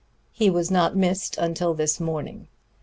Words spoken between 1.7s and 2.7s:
this morning.